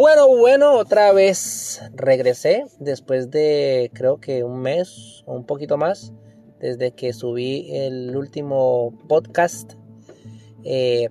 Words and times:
Bueno, 0.00 0.28
bueno, 0.28 0.78
otra 0.78 1.12
vez 1.12 1.82
regresé 1.92 2.64
después 2.78 3.30
de 3.30 3.90
creo 3.92 4.18
que 4.18 4.44
un 4.44 4.62
mes 4.62 5.22
o 5.26 5.34
un 5.34 5.44
poquito 5.44 5.76
más 5.76 6.14
desde 6.58 6.92
que 6.92 7.12
subí 7.12 7.68
el 7.70 8.16
último 8.16 8.98
podcast. 9.08 9.74
Eh, 10.64 11.10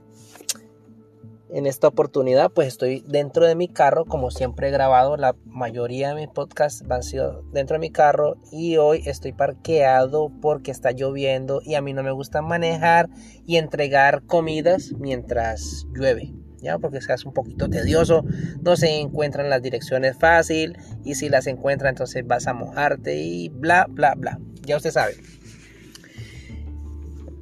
en 1.51 1.67
esta 1.67 1.87
oportunidad 1.87 2.49
pues 2.49 2.67
estoy 2.67 3.03
dentro 3.07 3.45
de 3.45 3.53
mi 3.53 3.67
carro 3.67 4.05
como 4.05 4.31
siempre 4.31 4.69
he 4.69 4.71
grabado 4.71 5.17
la 5.17 5.35
mayoría 5.45 6.09
de 6.09 6.15
mis 6.15 6.27
podcasts 6.27 6.83
han 6.89 7.03
sido 7.03 7.43
dentro 7.51 7.75
de 7.75 7.79
mi 7.81 7.91
carro 7.91 8.37
y 8.51 8.77
hoy 8.77 9.03
estoy 9.05 9.33
parqueado 9.33 10.31
porque 10.41 10.71
está 10.71 10.93
lloviendo 10.93 11.61
y 11.63 11.75
a 11.75 11.81
mí 11.81 11.93
no 11.93 12.01
me 12.01 12.11
gusta 12.11 12.41
manejar 12.41 13.07
y 13.45 13.57
entregar 13.57 14.23
comidas 14.25 14.93
mientras 14.97 15.85
llueve 15.93 16.33
ya 16.61 16.77
porque 16.77 17.01
se 17.01 17.13
hace 17.13 17.27
un 17.27 17.33
poquito 17.33 17.69
tedioso 17.69 18.23
no 18.61 18.75
se 18.75 18.99
encuentran 18.99 19.49
las 19.49 19.61
direcciones 19.61 20.17
fácil 20.17 20.77
y 21.03 21.15
si 21.15 21.29
las 21.29 21.47
encuentras 21.47 21.91
entonces 21.91 22.25
vas 22.25 22.47
a 22.47 22.53
mojarte 22.53 23.17
y 23.17 23.49
bla 23.49 23.87
bla 23.89 24.15
bla. 24.15 24.39
Ya 24.65 24.77
usted 24.77 24.91
sabe. 24.91 25.15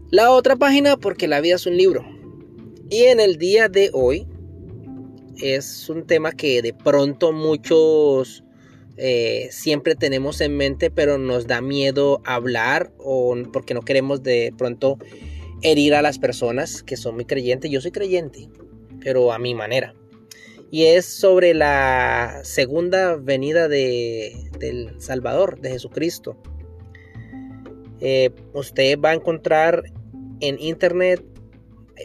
La 0.10 0.32
otra 0.32 0.56
página 0.56 0.96
porque 0.96 1.28
la 1.28 1.42
vida 1.42 1.56
es 1.56 1.66
un 1.66 1.76
libro. 1.76 2.06
Y 2.90 3.04
en 3.04 3.20
el 3.20 3.38
día 3.38 3.68
de 3.68 3.90
hoy 3.92 4.26
es 5.42 5.90
un 5.90 6.08
tema 6.08 6.32
que 6.32 6.62
de 6.62 6.74
pronto 6.74 7.34
muchos 7.34 8.44
eh, 8.96 9.50
siempre 9.52 9.96
tenemos 9.96 10.40
en 10.40 10.56
mente, 10.56 10.90
pero 10.90 11.18
nos 11.18 11.46
da 11.46 11.62
miedo 11.62 12.22
hablar 12.26 12.92
o 12.98 13.36
porque 13.52 13.74
no 13.74 13.82
queremos 13.82 14.24
de 14.24 14.54
pronto 14.58 14.98
herir 15.62 15.94
a 15.94 16.02
las 16.02 16.20
personas 16.20 16.84
que 16.84 16.98
son 16.98 17.16
muy 17.16 17.26
creyentes. 17.26 17.70
Yo 17.70 17.82
soy 17.82 17.92
creyente, 17.92 18.50
pero 19.08 19.32
a 19.32 19.40
mi 19.40 19.56
manera. 19.56 19.94
Y 20.70 20.84
es 20.84 21.06
sobre 21.06 21.54
la 21.54 22.42
segunda 22.44 23.16
venida 23.16 23.70
de, 23.70 24.36
del 24.60 25.00
Salvador, 25.00 25.62
de 25.62 25.70
Jesucristo. 25.70 26.36
Eh, 28.02 28.32
usted 28.52 29.00
va 29.00 29.12
a 29.12 29.14
encontrar 29.14 29.82
en 30.42 30.60
internet 30.60 31.24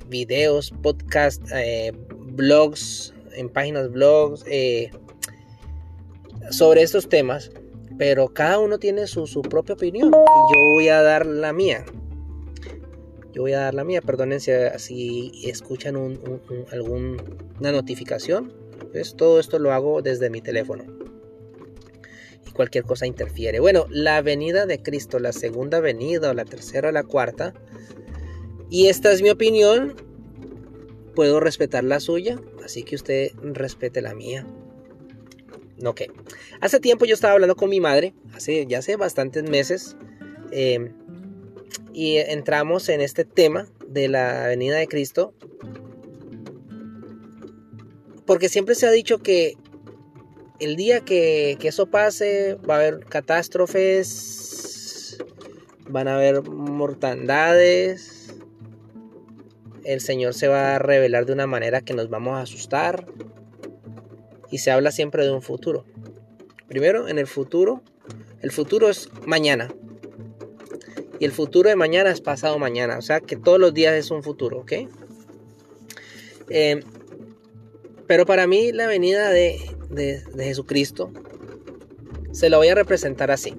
videos, 0.06 0.72
podcasts, 0.80 1.44
eh, 1.52 1.90
blogs, 2.20 3.12
en 3.32 3.48
páginas 3.48 3.90
blogs 3.90 4.44
eh, 4.46 4.92
sobre 6.50 6.82
estos 6.82 7.08
temas, 7.08 7.50
pero 7.98 8.28
cada 8.28 8.60
uno 8.60 8.78
tiene 8.78 9.08
su, 9.08 9.42
propia 9.42 9.74
opinión 9.74 10.10
y 10.10 10.12
yo 10.12 10.74
voy 10.76 10.88
a 10.88 11.02
dar 11.02 11.26
la 11.26 11.52
mía. 11.52 11.84
Yo 13.32 13.42
voy 13.42 13.52
a 13.52 13.60
dar 13.60 13.74
la 13.74 13.84
mía, 13.84 14.02
perdonen 14.02 14.40
si, 14.40 15.32
escuchan 15.44 15.96
alguna 16.70 17.72
notificación. 17.72 18.52
Pues 18.92 19.16
todo 19.16 19.40
esto 19.40 19.58
lo 19.58 19.72
hago 19.72 20.02
desde 20.02 20.28
mi 20.28 20.42
teléfono. 20.42 20.84
Y 22.46 22.50
cualquier 22.50 22.84
cosa 22.84 23.06
interfiere. 23.06 23.60
Bueno, 23.60 23.86
la 23.88 24.20
venida 24.20 24.66
de 24.66 24.82
Cristo, 24.82 25.18
la 25.18 25.32
segunda 25.32 25.80
venida 25.80 26.30
o 26.30 26.34
la 26.34 26.44
tercera 26.44 26.90
o 26.90 26.92
la 26.92 27.04
cuarta, 27.04 27.54
y 28.68 28.88
esta 28.88 29.12
es 29.12 29.22
mi 29.22 29.30
opinión. 29.30 29.94
Puedo 31.14 31.40
respetar 31.40 31.84
la 31.84 32.00
suya, 32.00 32.40
así 32.64 32.82
que 32.82 32.96
usted 32.96 33.32
respete 33.42 34.00
la 34.00 34.14
mía. 34.14 34.46
Que. 35.96 36.12
Hace 36.60 36.78
tiempo 36.78 37.04
yo 37.06 37.14
estaba 37.14 37.34
hablando 37.34 37.56
con 37.56 37.68
mi 37.68 37.80
madre, 37.80 38.14
hace 38.32 38.66
ya 38.66 38.78
hace 38.78 38.94
bastantes 38.96 39.42
meses, 39.42 39.96
em, 40.52 40.94
y 41.92 42.16
entramos 42.16 42.88
en 42.88 43.00
este 43.00 43.24
tema 43.24 43.68
de 43.86 44.08
la 44.08 44.46
venida 44.46 44.76
de 44.76 44.88
Cristo, 44.88 45.34
porque 48.26 48.48
siempre 48.48 48.74
se 48.74 48.86
ha 48.86 48.90
dicho 48.90 49.18
que 49.18 49.56
el 50.60 50.76
día 50.76 51.00
que, 51.00 51.56
que 51.60 51.68
eso 51.68 51.86
pase 51.86 52.56
va 52.68 52.74
a 52.74 52.78
haber 52.78 53.04
catástrofes, 53.06 55.18
van 55.88 56.08
a 56.08 56.14
haber 56.14 56.42
mortandades, 56.48 58.22
el 59.84 60.00
Señor 60.00 60.34
se 60.34 60.48
va 60.48 60.76
a 60.76 60.78
revelar 60.78 61.26
de 61.26 61.32
una 61.32 61.46
manera 61.46 61.80
que 61.80 61.94
nos 61.94 62.08
vamos 62.08 62.34
a 62.34 62.42
asustar. 62.42 63.06
Y 64.50 64.58
se 64.58 64.70
habla 64.70 64.92
siempre 64.92 65.24
de 65.24 65.32
un 65.32 65.42
futuro. 65.42 65.84
Primero, 66.68 67.08
en 67.08 67.18
el 67.18 67.26
futuro, 67.26 67.82
el 68.40 68.50
futuro 68.50 68.88
es 68.88 69.08
mañana. 69.26 69.72
Y 71.22 71.24
el 71.24 71.30
futuro 71.30 71.68
de 71.68 71.76
mañana 71.76 72.10
es 72.10 72.20
pasado 72.20 72.58
mañana. 72.58 72.98
O 72.98 73.00
sea 73.00 73.20
que 73.20 73.36
todos 73.36 73.60
los 73.60 73.72
días 73.72 73.94
es 73.94 74.10
un 74.10 74.24
futuro, 74.24 74.58
¿ok? 74.58 74.72
Eh, 76.50 76.82
pero 78.08 78.26
para 78.26 78.48
mí 78.48 78.72
la 78.72 78.88
venida 78.88 79.30
de, 79.30 79.60
de 79.88 80.24
Jesucristo 80.44 81.12
se 82.32 82.50
lo 82.50 82.56
voy 82.56 82.70
a 82.70 82.74
representar 82.74 83.30
así. 83.30 83.54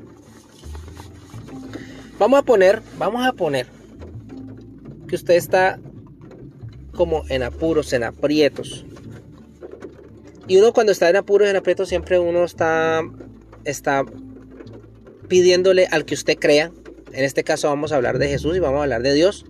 Vamos 2.20 2.42
a 2.42 2.44
poner, 2.44 2.82
vamos 2.98 3.26
a 3.26 3.32
poner 3.32 3.68
que 5.08 5.16
usted 5.16 5.36
está 5.36 5.80
como 6.94 7.24
en 7.30 7.44
apuros, 7.44 7.94
en 7.94 8.04
aprietos. 8.04 8.86
Y 10.50 10.58
uno 10.58 10.74
cuando 10.74 10.92
está 10.92 11.10
en 11.10 11.16
apuros, 11.16 11.48
en 11.48 11.56
aprietos, 11.56 11.88
siempre 11.88 12.20
uno 12.20 12.44
está, 12.44 13.04
está 13.64 14.04
pidiéndole 15.30 15.88
al 15.90 16.04
que 16.04 16.16
usted 16.16 16.38
crea. 16.38 16.70
En 17.14 17.24
este 17.24 17.44
caso 17.44 17.70
vamos 17.70 17.92
a 17.92 17.96
hablar 17.96 18.18
de 18.18 18.28
Jesús 18.28 18.58
y 18.58 18.60
vamos 18.60 18.80
a 18.80 18.84
hablar 18.84 19.04
de 19.04 19.14
Dios. 19.14 19.46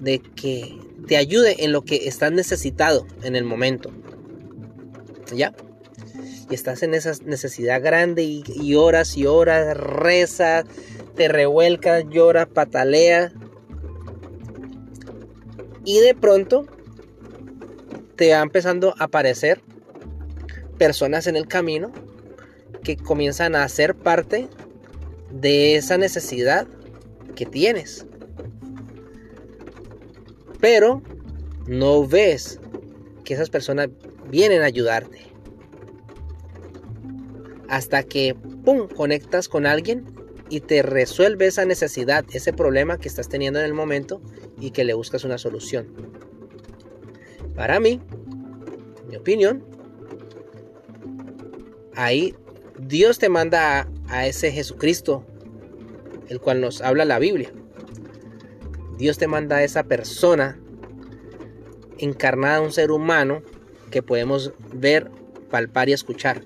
De 0.00 0.20
que 0.20 0.78
te 1.06 1.16
ayude 1.16 1.64
en 1.64 1.72
lo 1.72 1.82
que 1.82 2.08
estás 2.08 2.30
necesitado 2.30 3.06
en 3.22 3.36
el 3.36 3.44
momento. 3.44 3.90
¿Ya? 5.34 5.54
Y 6.50 6.54
estás 6.54 6.82
en 6.82 6.94
esa 6.94 7.12
necesidad 7.24 7.82
grande 7.82 8.22
y, 8.22 8.74
horas 8.74 9.16
y 9.16 9.26
horas, 9.26 9.76
rezas, 9.76 10.64
te 11.16 11.28
revuelcas, 11.28 12.04
lloras, 12.10 12.46
pataleas 12.48 13.32
y 15.84 16.00
de 16.00 16.14
pronto 16.14 16.66
te 18.16 18.32
va 18.32 18.42
empezando 18.42 18.94
a 18.98 19.04
aparecer 19.04 19.62
personas 20.78 21.26
en 21.26 21.36
el 21.36 21.48
camino 21.48 21.92
que 22.84 22.96
comienzan 22.96 23.54
a 23.54 23.68
ser 23.68 23.94
parte 23.94 24.48
de 25.32 25.76
esa 25.76 25.98
necesidad 25.98 26.66
que 27.34 27.46
tienes. 27.46 28.06
Pero 30.60 31.02
no 31.66 32.06
ves 32.06 32.60
que 33.24 33.34
esas 33.34 33.50
personas 33.50 33.88
vienen 34.30 34.62
a 34.62 34.66
ayudarte. 34.66 35.26
Hasta 37.68 38.02
que, 38.02 38.34
¡pum!, 38.64 38.88
conectas 38.88 39.48
con 39.48 39.66
alguien 39.66 40.04
y 40.50 40.60
te 40.60 40.82
resuelve 40.82 41.46
esa 41.46 41.64
necesidad, 41.64 42.24
ese 42.32 42.52
problema 42.52 42.98
que 42.98 43.08
estás 43.08 43.28
teniendo 43.28 43.58
en 43.58 43.64
el 43.64 43.74
momento 43.74 44.20
y 44.60 44.70
que 44.70 44.84
le 44.84 44.92
buscas 44.92 45.24
una 45.24 45.38
solución. 45.38 45.88
Para 47.54 47.80
mí, 47.80 48.00
mi 49.08 49.16
opinión, 49.16 49.64
ahí 51.94 52.34
Dios 52.78 53.18
te 53.18 53.28
manda 53.28 53.88
a, 54.08 54.26
ese 54.26 54.52
Jesucristo, 54.52 55.24
el 56.28 56.40
cual 56.40 56.60
nos 56.60 56.80
habla 56.80 57.04
la 57.04 57.18
Biblia. 57.18 57.52
Dios 58.96 59.18
te 59.18 59.26
manda 59.26 59.56
a 59.56 59.64
esa 59.64 59.84
persona 59.84 60.58
encarnada 61.98 62.60
un 62.60 62.72
ser 62.72 62.90
humano 62.90 63.42
que 63.90 64.02
podemos 64.02 64.52
ver, 64.72 65.10
palpar 65.50 65.88
y 65.88 65.92
escuchar. 65.92 66.42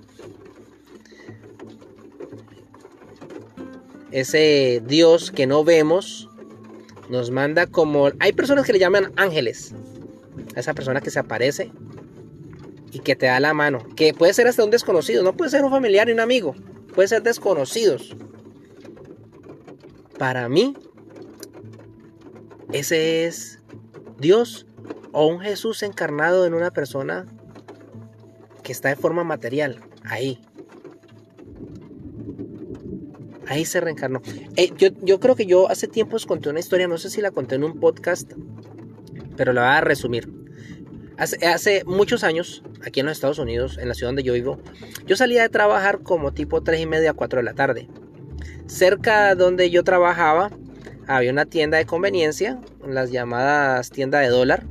Ese 4.11 4.83
Dios 4.87 5.31
que 5.31 5.47
no 5.47 5.65
vemos, 5.65 6.29
nos 7.09 7.31
manda 7.31 7.67
como... 7.67 8.11
Hay 8.19 8.33
personas 8.33 8.65
que 8.65 8.72
le 8.72 8.79
llaman 8.79 9.13
ángeles. 9.17 9.75
A 10.55 10.61
esa 10.61 10.75
persona 10.75 11.01
que 11.01 11.11
se 11.11 11.19
aparece 11.19 11.71
y 12.97 13.01
que 13.01 13.15
te 13.15 13.27
da 13.27 13.39
la 13.41 13.53
mano. 13.53 13.81
Que 13.95 14.15
puede 14.15 14.33
ser 14.33 14.47
hasta 14.47 14.65
un 14.65 14.71
desconocido. 14.71 15.22
No 15.22 15.37
puede 15.37 15.51
ser 15.51 15.63
un 15.63 15.71
familiar 15.71 16.09
y 16.09 16.13
un 16.13 16.21
amigo. 16.21 16.54
Puede 16.95 17.09
ser 17.09 17.22
desconocidos. 17.22 18.16
Para 20.19 20.48
mí, 20.48 20.75
ese 22.72 23.27
es 23.27 23.59
Dios 24.19 24.66
o 25.13 25.27
un 25.27 25.41
Jesús 25.41 25.83
encarnado 25.83 26.47
en 26.47 26.54
una 26.54 26.71
persona 26.71 27.27
que 28.63 28.72
está 28.72 28.89
de 28.89 28.97
forma 28.97 29.25
material. 29.25 29.78
Ahí. 30.04 30.41
Ahí 33.47 33.66
se 33.66 33.78
reencarnó. 33.78 34.22
Eh, 34.57 34.72
yo, 34.78 35.21
creo 35.21 35.37
que 35.37 35.45
yo 35.45 35.69
hace 35.69 35.87
tiempo 35.87 36.16
conté 36.27 36.48
una 36.48 36.60
historia, 36.60 36.89
no 36.89 36.97
sé 36.97 37.10
si 37.10 37.21
la 37.21 37.31
conté 37.31 37.57
en 37.57 37.65
un 37.65 37.78
podcast, 37.78 38.33
pero 39.37 39.53
la 39.53 39.60
voy 39.60 39.71
a 39.71 39.81
resumir. 39.83 40.35
Hace, 41.18 41.84
muchos 41.84 42.24
años, 42.24 42.63
aquí 42.84 43.01
en 43.01 43.07
los 43.07 43.16
Estados 43.16 43.39
Unidos, 43.39 43.78
en 43.78 43.89
la 43.89 43.95
ciudad 43.95 44.09
donde 44.09 44.22
yo 44.22 44.34
vivo, 44.34 44.59
yo 45.07 45.16
salía 45.16 45.42
de 45.42 45.48
trabajar 45.48 46.01
como 46.03 46.33
tipo 46.33 46.63
3 46.63 46.80
y 46.80 46.86
media 46.86 47.10
a 47.10 47.15
4 47.15 47.39
de 47.39 47.45
la 47.45 47.54
tarde. 47.54 47.89
Cerca 48.66 49.34
donde 49.34 49.71
yo 49.71 49.83
trabajaba 49.83 50.51
había 51.07 51.30
una 51.30 51.47
tienda 51.47 51.78
de 51.78 51.86
conveniencia, 51.86 52.60
las 52.86 53.10
llamadas 53.10 53.91
tiendas 53.91 54.22
de 54.22 54.28
dólar. 54.28 54.65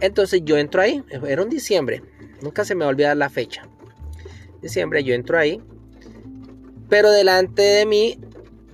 Entonces 0.00 0.42
yo 0.44 0.56
entro 0.56 0.80
ahí, 0.80 1.02
era 1.26 1.42
un 1.42 1.50
diciembre, 1.50 2.02
Nunca 2.42 2.64
se 2.64 2.74
me 2.74 2.80
va 2.80 2.86
a 2.86 2.90
olvidar 2.90 3.16
la 3.16 3.28
fecha. 3.28 3.68
Diciembre, 4.62 5.04
yo 5.04 5.14
entro 5.14 5.38
ahí. 5.38 5.60
Pero 6.88 7.10
delante 7.10 7.62
de 7.62 7.86
mí, 7.86 8.18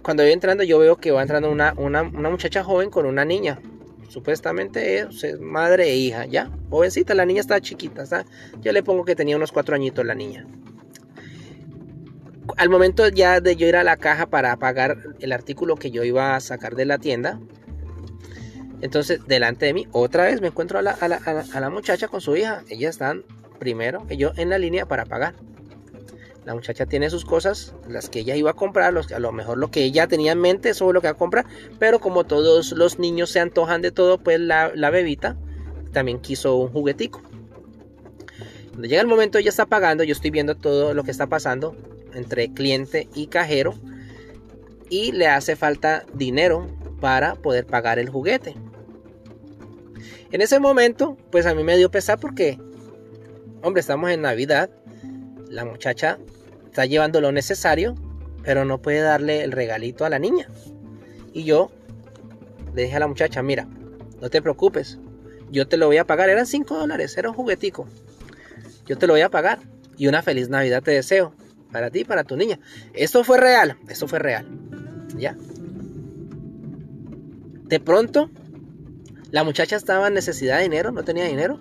cuando 0.02 0.22
voy 0.22 0.32
entrando, 0.32 0.62
yo 0.62 0.78
veo 0.78 0.96
que 0.96 1.10
va 1.10 1.22
entrando 1.22 1.50
una, 1.50 1.74
una, 1.76 2.04
muchacha 2.04 2.62
joven 2.62 2.90
con 2.90 3.06
una 3.06 3.24
niña. 3.24 3.60
Supuestamente 4.08 5.00
es 5.00 5.40
madre 5.40 5.90
e 5.90 5.96
hija, 5.96 6.26
ya. 6.26 6.50
Jovencita, 6.70 7.14
la 7.14 7.26
niña 7.26 7.40
está 7.40 7.60
chiquita. 7.60 8.04
Yo 8.60 8.72
le 8.72 8.82
pongo 8.82 9.04
que 9.04 9.16
tenía 9.16 9.36
unos 9.36 9.52
cuatro 9.52 9.74
añitos 9.74 10.04
la 10.04 10.14
niña 10.14 10.46
al 12.56 12.68
momento 12.68 13.08
ya 13.08 13.40
de 13.40 13.56
yo 13.56 13.66
ir 13.66 13.76
a 13.76 13.84
la 13.84 13.96
caja 13.96 14.26
para 14.26 14.56
pagar 14.56 14.98
el 15.20 15.32
artículo 15.32 15.76
que 15.76 15.90
yo 15.90 16.04
iba 16.04 16.36
a 16.36 16.40
sacar 16.40 16.74
de 16.74 16.84
la 16.84 16.98
tienda, 16.98 17.40
entonces 18.80 19.20
delante 19.26 19.66
de 19.66 19.74
mí 19.74 19.88
otra 19.92 20.24
vez 20.24 20.40
me 20.40 20.48
encuentro 20.48 20.78
a 20.78 20.82
la, 20.82 21.70
muchacha 21.70 22.08
con 22.08 22.20
su 22.20 22.36
hija. 22.36 22.62
Ellas 22.68 22.90
están 22.90 23.24
primero 23.58 24.06
que 24.06 24.16
yo 24.16 24.32
en 24.36 24.50
la 24.50 24.58
línea 24.58 24.86
para 24.86 25.06
pagar. 25.06 25.34
La 26.46 26.54
muchacha 26.54 26.86
tiene 26.86 27.10
sus 27.10 27.24
cosas, 27.24 27.74
las 27.88 28.08
que 28.08 28.20
ella 28.20 28.36
iba 28.36 28.52
a 28.52 28.54
comprar, 28.54 28.96
a 28.96 29.18
lo 29.18 29.32
mejor 29.32 29.58
lo 29.58 29.68
que 29.72 29.82
ella 29.82 30.06
tenía 30.06 30.30
en 30.30 30.40
mente, 30.40 30.68
eso 30.68 30.86
es 30.86 30.94
lo 30.94 31.00
que 31.00 31.08
va 31.08 31.14
a 31.14 31.14
comprar. 31.14 31.44
Pero 31.80 31.98
como 31.98 32.22
todos 32.22 32.70
los 32.70 33.00
niños 33.00 33.30
se 33.30 33.40
antojan 33.40 33.82
de 33.82 33.90
todo, 33.90 34.18
pues 34.18 34.38
la, 34.38 34.70
la 34.72 34.90
bebita 34.90 35.36
también 35.92 36.20
quiso 36.20 36.54
un 36.54 36.68
juguetico. 36.68 37.20
Cuando 38.68 38.86
llega 38.86 39.00
el 39.00 39.08
momento, 39.08 39.38
ella 39.38 39.48
está 39.48 39.66
pagando, 39.66 40.04
yo 40.04 40.12
estoy 40.12 40.30
viendo 40.30 40.54
todo 40.54 40.94
lo 40.94 41.02
que 41.02 41.10
está 41.10 41.26
pasando 41.26 41.74
entre 42.14 42.52
cliente 42.52 43.08
y 43.12 43.26
cajero 43.26 43.74
y 44.88 45.10
le 45.10 45.26
hace 45.26 45.56
falta 45.56 46.06
dinero 46.14 46.68
para 47.00 47.34
poder 47.34 47.66
pagar 47.66 47.98
el 47.98 48.08
juguete. 48.08 48.54
En 50.30 50.40
ese 50.40 50.60
momento, 50.60 51.16
pues 51.32 51.44
a 51.44 51.56
mí 51.56 51.64
me 51.64 51.76
dio 51.76 51.90
pesar 51.90 52.20
porque, 52.20 52.56
hombre, 53.62 53.80
estamos 53.80 54.10
en 54.10 54.20
Navidad, 54.20 54.70
la 55.48 55.64
muchacha 55.64 56.18
está 56.76 56.84
llevando 56.84 57.22
lo 57.22 57.32
necesario, 57.32 57.94
pero 58.42 58.66
no 58.66 58.82
puede 58.82 59.00
darle 59.00 59.42
el 59.42 59.52
regalito 59.52 60.04
a 60.04 60.10
la 60.10 60.18
niña. 60.18 60.46
Y 61.32 61.44
yo 61.44 61.70
le 62.74 62.82
dije 62.82 62.96
a 62.96 63.00
la 63.00 63.06
muchacha, 63.06 63.42
mira, 63.42 63.66
no 64.20 64.28
te 64.28 64.42
preocupes, 64.42 64.98
yo 65.50 65.66
te 65.66 65.78
lo 65.78 65.86
voy 65.86 65.96
a 65.96 66.06
pagar, 66.06 66.28
eran 66.28 66.44
5 66.44 66.76
dólares, 66.76 67.16
era 67.16 67.30
un 67.30 67.34
juguetico, 67.34 67.88
yo 68.84 68.98
te 68.98 69.06
lo 69.06 69.14
voy 69.14 69.22
a 69.22 69.30
pagar 69.30 69.60
y 69.96 70.06
una 70.06 70.20
feliz 70.20 70.50
Navidad 70.50 70.82
te 70.82 70.90
deseo 70.90 71.34
para 71.72 71.88
ti 71.88 72.00
y 72.00 72.04
para 72.04 72.24
tu 72.24 72.36
niña. 72.36 72.60
Esto 72.92 73.24
fue 73.24 73.38
real, 73.38 73.78
esto 73.88 74.06
fue 74.06 74.18
real. 74.18 74.46
¿Ya? 75.16 75.34
De 77.64 77.80
pronto, 77.80 78.30
la 79.30 79.44
muchacha 79.44 79.76
estaba 79.76 80.08
en 80.08 80.14
necesidad 80.14 80.58
de 80.58 80.64
dinero, 80.64 80.92
no 80.92 81.04
tenía 81.04 81.24
dinero. 81.24 81.58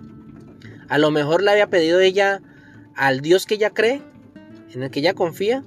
A 0.90 0.98
lo 0.98 1.10
mejor 1.10 1.42
le 1.42 1.52
había 1.52 1.70
pedido 1.70 2.00
ella 2.00 2.42
al 2.94 3.22
Dios 3.22 3.46
que 3.46 3.54
ella 3.54 3.70
cree, 3.70 4.02
en 4.72 4.82
el 4.82 4.90
que 4.90 5.00
ella 5.00 5.14
confía, 5.14 5.64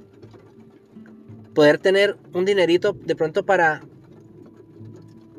poder 1.54 1.78
tener 1.78 2.18
un 2.34 2.46
dinerito 2.46 2.94
de 2.94 3.16
pronto 3.16 3.46
para 3.46 3.81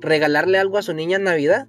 regalarle 0.00 0.58
algo 0.58 0.78
a 0.78 0.82
su 0.82 0.92
niña 0.92 1.16
en 1.16 1.24
Navidad. 1.24 1.66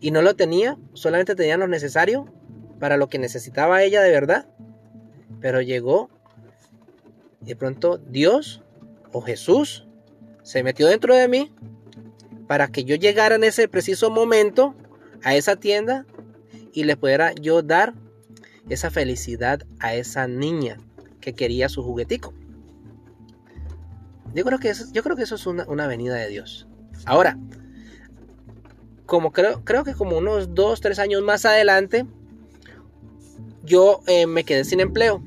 Y 0.00 0.10
no 0.10 0.22
lo 0.22 0.36
tenía, 0.36 0.78
solamente 0.94 1.34
tenía 1.34 1.56
lo 1.56 1.66
necesario 1.66 2.32
para 2.78 2.96
lo 2.96 3.08
que 3.08 3.18
necesitaba 3.18 3.82
ella 3.82 4.00
de 4.00 4.10
verdad. 4.10 4.48
Pero 5.40 5.60
llegó 5.60 6.08
de 7.40 7.56
pronto 7.56 7.98
Dios 7.98 8.62
o 9.12 9.20
Jesús 9.20 9.86
se 10.42 10.62
metió 10.62 10.86
dentro 10.86 11.14
de 11.14 11.28
mí 11.28 11.52
para 12.46 12.68
que 12.68 12.84
yo 12.84 12.96
llegara 12.96 13.34
en 13.34 13.44
ese 13.44 13.68
preciso 13.68 14.10
momento 14.10 14.74
a 15.22 15.34
esa 15.34 15.56
tienda 15.56 16.06
y 16.72 16.84
le 16.84 16.96
pudiera 16.96 17.34
yo 17.34 17.62
dar 17.62 17.92
esa 18.68 18.90
felicidad 18.90 19.60
a 19.80 19.94
esa 19.94 20.26
niña 20.26 20.78
que 21.20 21.34
quería 21.34 21.68
su 21.68 21.82
juguetico. 21.82 22.34
Yo 24.34 24.44
creo 24.44 24.58
que 24.58 24.70
eso, 24.70 24.84
yo 24.92 25.02
creo 25.02 25.16
que 25.16 25.22
eso 25.22 25.34
es 25.34 25.46
una, 25.46 25.64
una 25.66 25.86
venida 25.86 26.14
de 26.14 26.28
Dios. 26.28 26.66
Ahora, 27.04 27.38
como 29.06 29.32
creo, 29.32 29.64
creo 29.64 29.84
que 29.84 29.94
como 29.94 30.18
unos 30.18 30.54
dos, 30.54 30.82
tres 30.82 30.98
años 30.98 31.22
más 31.22 31.46
adelante, 31.46 32.04
yo 33.64 34.00
eh, 34.06 34.26
me 34.26 34.44
quedé 34.44 34.64
sin 34.64 34.80
empleo. 34.80 35.22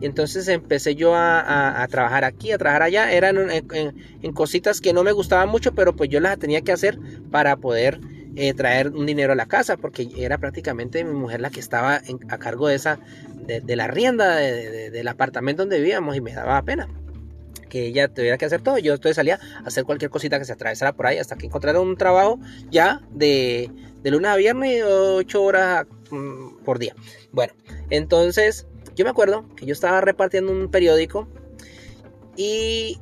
Y 0.00 0.06
entonces 0.06 0.48
empecé 0.48 0.94
yo 0.94 1.14
a, 1.14 1.86
trabajar 1.90 2.24
aquí, 2.24 2.52
a 2.52 2.58
trabajar 2.58 2.82
allá. 2.82 3.12
Eran 3.12 3.50
en, 3.50 4.32
cositas 4.32 4.80
que 4.80 4.92
no 4.92 5.04
me 5.04 5.12
gustaban 5.12 5.48
mucho, 5.48 5.74
pero 5.74 5.94
pues 5.94 6.08
yo 6.08 6.20
las 6.20 6.38
tenía 6.38 6.62
que 6.62 6.72
hacer 6.72 6.98
para 7.30 7.56
poder 7.56 8.00
eh, 8.42 8.54
traer 8.54 8.88
un 8.88 9.04
dinero 9.04 9.34
a 9.34 9.36
la 9.36 9.44
casa, 9.44 9.76
porque 9.76 10.08
era 10.16 10.38
prácticamente 10.38 11.04
mi 11.04 11.12
mujer 11.12 11.42
la 11.42 11.50
que 11.50 11.60
estaba 11.60 12.00
a 12.30 12.38
cargo 12.38 12.68
de 12.68 12.74
esa, 12.74 12.98
de, 13.44 13.76
la 13.76 13.86
rienda 13.86 14.36
del 14.36 15.08
apartamento 15.08 15.60
donde 15.60 15.78
vivíamos 15.78 16.16
y 16.16 16.22
me 16.22 16.32
daba 16.32 16.62
pena 16.62 16.88
que 17.68 17.84
ella 17.84 18.08
tuviera 18.08 18.38
que 18.38 18.46
hacer 18.46 18.62
todo. 18.62 18.78
Yo 18.78 18.94
entonces 18.94 19.16
salía 19.16 19.38
a 19.62 19.68
hacer 19.68 19.84
cualquier 19.84 20.10
cosita 20.10 20.38
que 20.38 20.46
se 20.46 20.54
atravesara 20.54 20.94
por 20.94 21.06
ahí 21.06 21.18
hasta 21.18 21.36
que 21.36 21.44
encontrara 21.44 21.82
un 21.82 21.98
trabajo 21.98 22.40
ya 22.70 23.02
de, 23.10 23.70
de 24.02 24.10
lunes 24.10 24.30
a 24.30 24.36
viernes, 24.36 24.84
8 24.86 25.42
horas 25.42 25.86
mm, 26.10 26.64
por 26.64 26.78
día. 26.78 26.94
Bueno, 27.32 27.52
entonces 27.90 28.66
yo 28.96 29.04
me 29.04 29.10
acuerdo 29.10 29.46
que 29.54 29.66
yo 29.66 29.74
estaba 29.74 30.00
repartiendo 30.00 30.50
un 30.50 30.70
periódico 30.70 31.28
y 32.36 32.98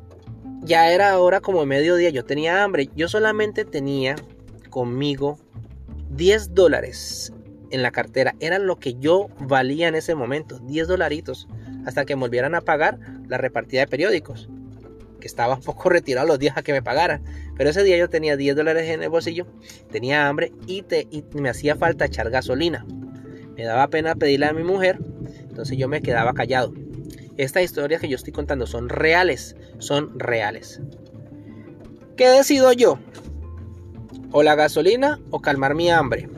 ya 0.63 0.91
era 0.91 1.17
hora 1.21 1.41
como 1.41 1.65
mediodía, 1.65 2.11
yo 2.11 2.25
tenía 2.25 2.65
hambre, 2.65 2.91
yo 2.97 3.09
solamente 3.09 3.65
tenía 3.65 4.17
conmigo 4.69 5.39
10 6.11 6.55
dólares 6.55 7.33
en 7.71 7.83
la 7.83 7.91
cartera, 7.91 8.35
eran 8.41 8.67
lo 8.67 8.77
que 8.77 8.95
yo 8.95 9.29
valía 9.41 9.89
en 9.89 9.95
ese 9.95 10.15
momento, 10.15 10.59
10 10.61 10.89
dolaritos, 10.89 11.49
hasta 11.85 12.05
que 12.05 12.17
me 12.17 12.21
volvieran 12.21 12.55
a 12.55 12.63
pagar 12.63 12.99
la 13.29 13.37
repartida 13.37 13.81
de 13.81 13.89
periódicos, 13.89 14.49
que 15.21 15.27
estaba 15.27 15.57
un 15.57 15.63
poco 15.63 15.89
retirado 15.91 16.27
los 16.27 16.39
días 16.39 16.57
a 16.57 16.63
que 16.63 16.73
me 16.73 16.83
pagaran, 16.83 17.23
pero 17.57 17.71
ese 17.71 17.83
día 17.83 17.99
yo 17.99 18.09
tenía 18.09 18.37
10 18.37 18.57
dólares 18.57 18.89
en 18.89 19.03
el 19.03 19.11
bolsillo, 19.11 19.47
tenía 19.91 20.29
hambre 20.29 20.53
y, 20.67 20.85
y 21.11 21.25
me 21.35 21.51
hacía 21.51 21.77
falta 21.77 22.07
echar 22.07 22.31
gasolina. 22.31 22.87
Me 23.57 23.65
daba 23.65 23.89
pena 23.89 24.15
pedirle 24.15 24.47
a 24.47 24.53
mi 24.53 24.63
mujer 24.63 24.99
entonces 25.59 25.77
yo 25.77 25.89
me 25.89 26.03
quedaba 26.03 26.35
callado. 26.35 26.73
Estas 27.37 27.65
historias 27.65 28.01
que 28.01 28.09
yo 28.09 28.15
estoy 28.15 28.33
contando 28.33 28.65
son 28.69 28.89
reales, 28.89 29.57
son 29.79 30.17
reales. 30.17 30.81
¿Qué 32.17 32.29
decido 32.29 32.73
yo? 32.73 33.01
O 34.31 34.43
la 34.43 34.55
gasolina 34.55 35.19
o 35.31 35.41
calmar 35.41 35.75
mi 35.75 35.91
hambre. 35.91 36.29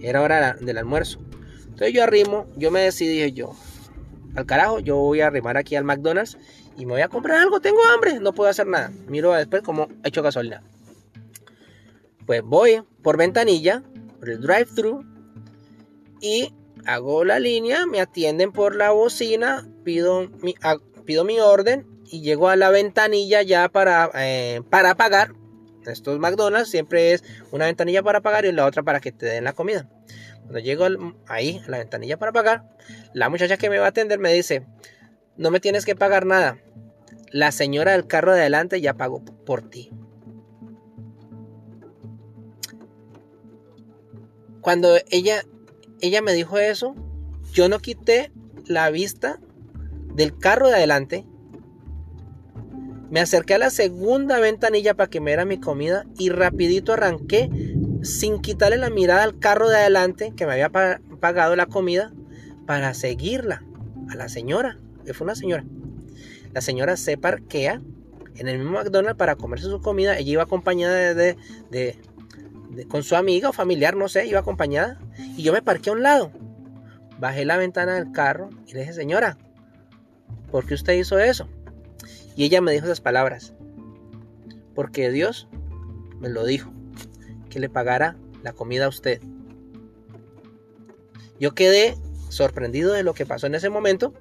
Era 0.00 0.22
hora 0.22 0.54
del 0.60 0.78
almuerzo. 0.78 1.20
Entonces 1.64 1.92
yo 1.92 2.02
arrimo, 2.02 2.46
yo 2.56 2.70
me 2.70 2.80
decidí 2.80 3.32
yo, 3.32 3.54
al 4.36 4.46
carajo, 4.46 4.80
yo 4.80 4.96
voy 4.96 5.20
a 5.20 5.28
arrimar 5.28 5.56
aquí 5.56 5.76
al 5.76 5.84
McDonald's 5.84 6.36
y 6.76 6.86
me 6.86 6.92
voy 6.92 7.02
a 7.02 7.08
comprar 7.08 7.38
algo, 7.38 7.60
tengo 7.60 7.84
hambre, 7.84 8.18
no 8.20 8.32
puedo 8.32 8.50
hacer 8.50 8.66
nada. 8.66 8.90
Miro 9.08 9.32
después 9.32 9.62
cómo 9.62 9.88
he 10.02 10.08
hecho 10.08 10.22
gasolina. 10.22 10.62
Pues 12.26 12.42
voy 12.42 12.82
por 13.02 13.16
ventanilla, 13.16 13.82
por 14.18 14.30
el 14.30 14.40
drive-thru 14.40 15.04
y 16.20 16.52
hago 16.86 17.24
la 17.24 17.38
línea, 17.38 17.86
me 17.86 18.00
atienden 18.00 18.50
por 18.50 18.74
la 18.74 18.90
bocina, 18.90 19.68
pido 19.84 20.28
mi, 20.42 20.54
pido 21.04 21.24
mi 21.24 21.38
orden 21.38 21.86
y 22.10 22.22
llego 22.22 22.48
a 22.48 22.56
la 22.56 22.70
ventanilla 22.70 23.42
ya 23.42 23.68
para, 23.68 24.10
eh, 24.14 24.62
para 24.68 24.96
pagar. 24.96 25.34
Estos 25.92 26.18
McDonald's 26.18 26.70
siempre 26.70 27.12
es 27.12 27.24
una 27.50 27.66
ventanilla 27.66 28.02
para 28.02 28.20
pagar 28.20 28.44
y 28.44 28.52
la 28.52 28.66
otra 28.66 28.82
para 28.82 29.00
que 29.00 29.12
te 29.12 29.26
den 29.26 29.44
la 29.44 29.52
comida. 29.52 29.88
Cuando 30.42 30.58
llego 30.58 30.86
ahí, 31.26 31.62
a 31.66 31.70
la 31.70 31.78
ventanilla 31.78 32.18
para 32.18 32.32
pagar, 32.32 32.64
la 33.12 33.28
muchacha 33.28 33.56
que 33.56 33.70
me 33.70 33.78
va 33.78 33.86
a 33.86 33.88
atender 33.88 34.18
me 34.18 34.32
dice, 34.32 34.66
no 35.36 35.50
me 35.50 35.60
tienes 35.60 35.84
que 35.84 35.96
pagar 35.96 36.26
nada. 36.26 36.58
La 37.30 37.50
señora 37.50 37.92
del 37.92 38.06
carro 38.06 38.32
de 38.32 38.40
adelante 38.40 38.80
ya 38.80 38.94
pagó 38.94 39.24
por 39.24 39.68
ti. 39.68 39.90
Cuando 44.60 44.96
ella 45.10 45.42
ella 46.04 46.20
me 46.20 46.34
dijo 46.34 46.58
eso, 46.58 46.94
yo 47.52 47.68
no 47.70 47.78
quité 47.78 48.30
la 48.66 48.90
vista 48.90 49.40
del 50.14 50.36
carro 50.36 50.68
de 50.68 50.74
adelante. 50.74 51.24
Me 53.14 53.20
acerqué 53.20 53.54
a 53.54 53.58
la 53.58 53.70
segunda 53.70 54.40
ventanilla 54.40 54.94
para 54.94 55.08
que 55.08 55.20
me 55.20 55.30
diera 55.30 55.44
mi 55.44 55.60
comida 55.60 56.04
y 56.18 56.30
rapidito 56.30 56.92
arranqué 56.92 57.48
sin 58.02 58.40
quitarle 58.40 58.76
la 58.76 58.90
mirada 58.90 59.22
al 59.22 59.38
carro 59.38 59.68
de 59.68 59.76
adelante 59.76 60.32
que 60.36 60.46
me 60.46 60.54
había 60.54 60.72
pagado 61.20 61.54
la 61.54 61.66
comida 61.66 62.12
para 62.66 62.92
seguirla 62.92 63.62
a 64.10 64.16
la 64.16 64.28
señora, 64.28 64.80
que 65.06 65.14
fue 65.14 65.26
una 65.26 65.36
señora. 65.36 65.64
La 66.54 66.60
señora 66.60 66.96
se 66.96 67.16
parquea 67.16 67.80
en 68.34 68.48
el 68.48 68.58
mismo 68.58 68.72
McDonald's 68.72 69.16
para 69.16 69.36
comerse 69.36 69.66
su 69.66 69.80
comida. 69.80 70.18
Ella 70.18 70.32
iba 70.32 70.42
acompañada 70.42 71.14
de 71.14 71.96
con 72.88 73.04
su 73.04 73.14
amiga 73.14 73.50
o 73.50 73.52
familiar, 73.52 73.94
no 73.94 74.08
sé, 74.08 74.26
iba 74.26 74.40
acompañada. 74.40 74.98
Y 75.36 75.44
yo 75.44 75.52
me 75.52 75.62
parqué 75.62 75.90
a 75.90 75.92
un 75.92 76.02
lado. 76.02 76.32
Bajé 77.20 77.44
la 77.44 77.58
ventana 77.58 77.94
del 77.94 78.10
carro 78.10 78.50
y 78.66 78.72
le 78.72 78.80
dije, 78.80 78.92
señora, 78.92 79.38
¿por 80.50 80.66
qué 80.66 80.74
usted 80.74 80.94
hizo 80.94 81.20
eso? 81.20 81.48
Y 82.36 82.44
ella 82.44 82.60
me 82.60 82.72
dijo 82.72 82.86
esas 82.86 83.00
palabras. 83.00 83.54
Porque 84.74 85.10
Dios 85.10 85.48
me 86.20 86.28
lo 86.28 86.44
dijo, 86.44 86.72
que 87.50 87.60
le 87.60 87.68
pagara 87.68 88.16
la 88.42 88.52
comida 88.52 88.86
a 88.86 88.88
usted. 88.88 89.20
Yo 91.38 91.54
quedé 91.54 91.96
sorprendido 92.28 92.92
de 92.92 93.02
lo 93.02 93.14
que 93.14 93.26
pasó 93.26 93.46
en 93.46 93.54
ese 93.54 93.70
momento 93.70 94.14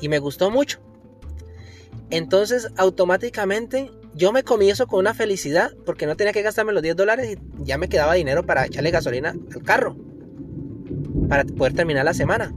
y 0.00 0.08
me 0.08 0.18
gustó 0.18 0.50
mucho. 0.50 0.80
Entonces 2.10 2.68
automáticamente 2.76 3.90
yo 4.14 4.32
me 4.32 4.42
comí 4.42 4.70
eso 4.70 4.86
con 4.86 5.00
una 5.00 5.14
felicidad 5.14 5.72
porque 5.84 6.06
no 6.06 6.16
tenía 6.16 6.32
que 6.32 6.42
gastarme 6.42 6.72
los 6.72 6.82
10 6.82 6.96
dólares 6.96 7.36
y 7.36 7.64
ya 7.64 7.78
me 7.78 7.88
quedaba 7.88 8.14
dinero 8.14 8.44
para 8.44 8.66
echarle 8.66 8.90
gasolina 8.90 9.30
al 9.54 9.62
carro. 9.62 9.96
Para 11.28 11.44
poder 11.44 11.74
terminar 11.74 12.04
la 12.04 12.14
semana. 12.14 12.52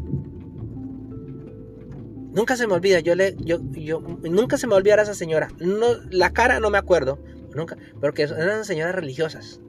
Nunca 2.34 2.58
se 2.58 2.66
me 2.66 2.74
olvida, 2.74 3.00
yo 3.00 3.14
le, 3.16 3.36
yo, 3.38 3.60
yo, 3.72 4.02
nunca 4.02 4.58
se 4.58 4.66
me 4.66 4.74
olvidará 4.74 5.04
esa 5.04 5.14
señora. 5.14 5.50
No, 5.60 5.94
la 6.10 6.34
cara 6.34 6.60
no 6.60 6.72
me 6.72 6.80
acuerdo, 6.80 7.20
nunca, 7.54 7.78
porque 8.02 8.24
eran 8.24 8.66
señoras 8.66 8.96
religiosas. 8.96 9.62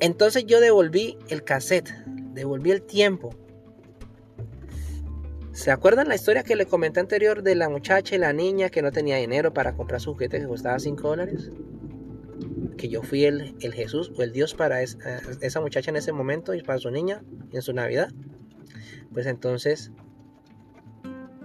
Entonces 0.00 0.46
yo 0.46 0.60
devolví 0.60 1.16
el 1.28 1.44
cassette, 1.44 1.94
devolví 2.34 2.72
el 2.72 2.82
tiempo. 2.82 3.30
¿Se 5.52 5.70
acuerdan 5.70 6.08
la 6.08 6.16
historia 6.16 6.42
que 6.42 6.56
le 6.56 6.66
comenté 6.66 6.98
anterior 6.98 7.44
de 7.44 7.54
la 7.54 7.68
muchacha 7.68 8.16
y 8.16 8.18
la 8.18 8.32
niña 8.32 8.68
que 8.68 8.82
no 8.82 8.90
tenía 8.90 9.18
dinero 9.18 9.52
para 9.52 9.76
comprar 9.76 10.00
su 10.00 10.14
juguete 10.14 10.40
que 10.40 10.46
costaba 10.46 10.80
5 10.80 11.08
dólares? 11.08 11.52
Que 12.76 12.88
yo 12.88 13.02
fui 13.02 13.26
el, 13.26 13.54
el, 13.60 13.74
Jesús 13.74 14.10
o 14.16 14.22
el 14.22 14.32
Dios 14.32 14.54
para 14.54 14.82
esa 14.82 15.60
muchacha 15.60 15.90
en 15.90 15.96
ese 15.96 16.10
momento 16.10 16.52
y 16.54 16.62
para 16.62 16.80
su 16.80 16.90
niña 16.90 17.22
en 17.52 17.62
su 17.62 17.72
Navidad. 17.72 18.08
Pues 19.12 19.26
entonces 19.26 19.90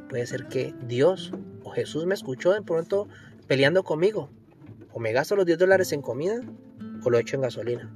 puede 0.10 0.26
ser 0.26 0.48
que 0.48 0.74
Dios 0.88 1.34
o 1.64 1.72
Jesús 1.72 2.06
me 2.06 2.14
escuchó 2.14 2.54
de 2.54 2.62
pronto 2.62 3.08
peleando 3.48 3.84
conmigo. 3.84 4.30
O 4.94 5.00
me 5.00 5.12
gasto 5.12 5.36
los 5.36 5.46
10 5.46 5.60
dólares 5.60 5.92
en 5.92 6.02
comida 6.02 6.42
o 7.04 7.10
lo 7.10 7.20
echo 7.20 7.36
en 7.36 7.42
gasolina 7.42 7.92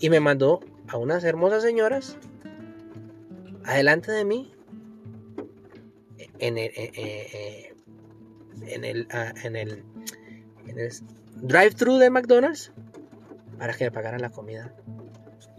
y 0.00 0.10
me 0.10 0.20
mandó 0.20 0.60
a 0.88 0.96
unas 0.96 1.24
hermosas 1.24 1.62
señoras 1.62 2.16
adelante 3.64 4.12
de 4.12 4.24
mí 4.24 4.52
en 6.38 6.56
el, 6.58 6.66
eh, 6.66 6.72
eh, 6.76 7.26
eh, 7.32 7.74
en 8.68 8.84
el, 8.84 9.08
ah, 9.10 9.32
en 9.42 9.56
el, 9.56 9.84
en 10.66 10.78
el 10.78 10.92
drive-thru 11.42 11.98
de 11.98 12.10
McDonald's 12.10 12.72
para 13.58 13.74
que 13.74 13.84
me 13.84 13.90
pagaran 13.90 14.20
la 14.20 14.30
comida. 14.30 14.72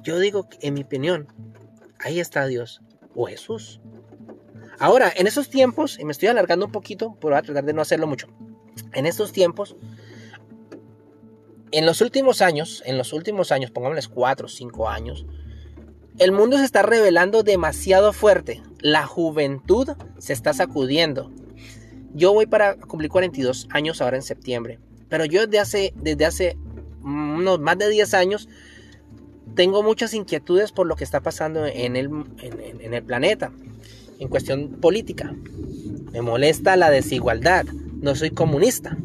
Yo 0.02 0.20
digo, 0.20 0.48
en 0.62 0.74
mi 0.74 0.84
opinión, 0.84 1.28
ahí 2.00 2.20
está 2.20 2.48
Dios 2.48 2.82
o 3.16 3.26
Jesús. 3.26 3.80
Ahora, 4.80 5.12
en 5.16 5.28
esos 5.28 5.50
tiempos, 5.50 6.00
y 6.00 6.06
me 6.06 6.12
estoy 6.12 6.30
alargando 6.30 6.66
un 6.66 6.72
poquito, 6.72 7.18
pero 7.20 7.32
voy 7.32 7.40
a 7.40 7.42
tratar 7.42 7.66
de 7.66 7.74
no 7.74 7.82
hacerlo 7.82 8.08
mucho. 8.08 8.28
En 8.94 9.06
estos 9.06 9.32
tiempos, 9.32 9.76
en 11.72 11.86
los 11.86 12.02
últimos 12.02 12.42
años, 12.42 12.82
en 12.86 12.98
los 12.98 13.14
últimos 13.14 13.52
años, 13.52 13.72
pongámosles 13.72 14.08
4 14.08 14.46
o 14.46 14.50
5 14.50 14.90
años, 14.90 15.26
el 16.18 16.32
mundo 16.32 16.58
se 16.58 16.66
está 16.66 16.82
revelando 16.82 17.44
demasiado 17.44 18.12
fuerte. 18.14 18.62
La 18.80 19.06
juventud 19.06 19.90
se 20.18 20.34
está 20.34 20.54
sacudiendo. 20.54 21.32
Yo 22.14 22.34
voy 22.34 22.46
para 22.46 22.76
cumplir 22.76 23.10
42 23.10 23.68
años 23.72 24.02
ahora 24.02 24.18
en 24.18 24.24
septiembre. 24.24 24.80
Pero 25.08 25.26
yo 25.26 25.46
desde 25.46 25.60
hace, 25.60 25.94
desde 25.96 26.26
hace 26.26 26.58
unos 27.02 27.60
más 27.60 27.78
de 27.78 27.90
10 27.90 28.14
años 28.14 28.50
tengo 29.56 29.84
muchas 29.84 30.14
inquietudes 30.14 30.72
por 30.72 30.88
lo 30.88 30.96
que 30.96 31.04
está 31.04 31.22
pasando 31.22 31.66
en 31.66 31.96
el, 31.96 33.04
planeta. 33.04 33.52
En 34.20 34.28
cuestión 34.28 34.78
política. 34.82 35.36
Me 36.12 36.22
molesta 36.22 36.76
la 36.76 36.90
desigualdad. 36.90 37.66
No 38.02 38.16
soy 38.16 38.32
comunista. 38.32 38.98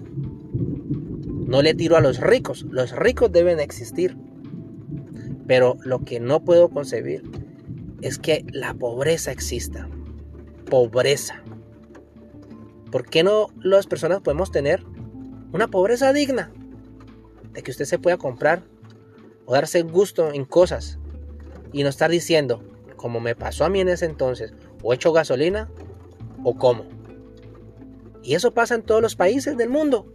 No 1.47 1.63
le 1.63 1.75
tiro 1.75 1.97
a 1.97 2.01
los 2.01 2.21
ricos. 2.21 2.63
Los 2.71 2.93
ricos 2.93 3.31
deben 3.31 3.61
existir. 3.61 4.17
Pero 5.47 5.77
lo 5.83 6.05
que 6.05 6.21
no 6.21 6.45
puedo 6.45 6.69
concebir 6.69 7.23
es 8.01 8.19
que 8.19 8.45
la 8.53 8.75
pobreza 8.75 9.31
exista. 9.31 9.89
Pobreza. 10.69 11.43
¿Por 12.91 13.07
qué 13.07 13.23
no 13.23 13.49
las 13.63 13.87
personas 13.87 14.21
podemos 14.21 14.51
tener 14.51 14.85
una 15.53 15.69
pobreza 15.69 16.13
digna? 16.13 16.53
De 17.53 17.63
que 17.63 17.71
usted 17.71 17.85
se 17.85 17.99
pueda 17.99 18.17
comprar 18.17 18.63
o 19.47 19.53
darse 19.53 19.83
gusto 19.83 20.33
en 20.33 20.45
cosas 20.45 20.99
y 21.73 21.83
no 21.83 21.89
estar 21.89 22.11
diciendo, 22.11 22.63
como 22.97 23.21
me 23.21 23.35
pasó 23.35 23.65
a 23.65 23.69
mí 23.69 23.81
en 23.81 23.89
ese 23.89 24.07
entonces, 24.07 24.55
o 24.83 24.95
echo 24.95 25.13
gasolina 25.13 25.71
o 26.43 26.57
como. 26.57 26.87
Y 28.23 28.35
eso 28.35 28.55
pasa 28.55 28.75
en 28.75 28.83
todos 28.83 29.03
los 29.03 29.17
países 29.17 29.57
del 29.57 29.69
mundo. 29.69 30.07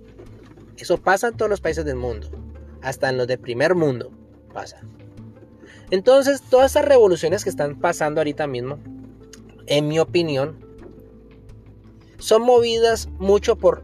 Eso 0.77 0.97
pasa 0.97 1.27
en 1.27 1.37
todos 1.37 1.49
los 1.49 1.61
países 1.61 1.85
del 1.85 1.95
mundo. 1.95 2.29
Hasta 2.81 3.09
en 3.09 3.17
los 3.17 3.27
de 3.27 3.37
primer 3.37 3.75
mundo 3.75 4.11
pasa. 4.53 4.81
Entonces, 5.91 6.41
todas 6.41 6.71
esas 6.71 6.85
revoluciones 6.85 7.43
que 7.43 7.49
están 7.49 7.79
pasando 7.79 8.21
ahorita 8.21 8.47
mismo, 8.47 8.79
en 9.67 9.87
mi 9.87 9.99
opinión, 9.99 10.65
son 12.17 12.43
movidas 12.43 13.09
mucho 13.17 13.57
por 13.57 13.83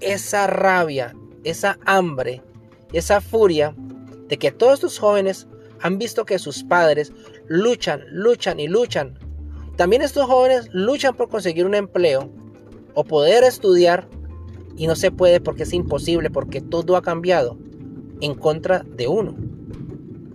esa 0.00 0.46
rabia, 0.46 1.14
esa 1.44 1.78
hambre, 1.84 2.42
esa 2.92 3.20
furia 3.20 3.74
de 4.28 4.38
que 4.38 4.52
todos 4.52 4.74
estos 4.74 4.98
jóvenes 4.98 5.48
han 5.80 5.98
visto 5.98 6.24
que 6.24 6.38
sus 6.38 6.64
padres 6.64 7.12
luchan, 7.46 8.02
luchan 8.10 8.60
y 8.60 8.68
luchan. 8.68 9.18
También 9.76 10.02
estos 10.02 10.26
jóvenes 10.26 10.68
luchan 10.72 11.14
por 11.16 11.28
conseguir 11.28 11.66
un 11.66 11.74
empleo 11.74 12.30
o 12.94 13.04
poder 13.04 13.44
estudiar 13.44 14.08
y 14.76 14.86
no 14.86 14.96
se 14.96 15.10
puede 15.10 15.40
porque 15.40 15.64
es 15.64 15.72
imposible, 15.72 16.30
porque 16.30 16.60
todo 16.60 16.96
ha 16.96 17.02
cambiado 17.02 17.58
en 18.20 18.34
contra 18.34 18.80
de 18.80 19.08
uno. 19.08 19.36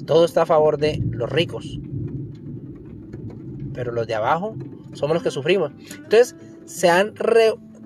Todo 0.06 0.26
está 0.26 0.44
a 0.44 0.46
favor 0.46 0.78
de 0.78 1.02
los 1.12 1.30
ricos. 1.30 1.80
Pero 3.74 3.92
los 3.92 4.08
de 4.08 4.16
abajo 4.16 4.56
somos 4.94 5.16
los 5.16 5.24
que 5.24 5.32
sufrimos. 5.32 5.72
Entonces 5.96 6.36
se 6.66 6.90
han 6.90 7.14